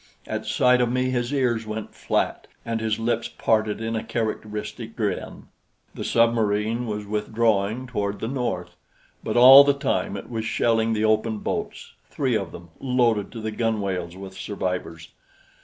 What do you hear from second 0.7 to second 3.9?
of me his ears went flat, and his lips parted